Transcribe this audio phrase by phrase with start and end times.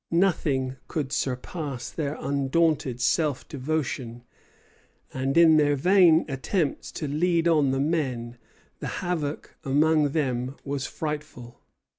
[0.09, 4.23] Nothing could surpass their undaunted self devotion;
[5.13, 8.39] and in their vain attempts to lead on the men,
[8.79, 11.61] the havoc among them was frightful.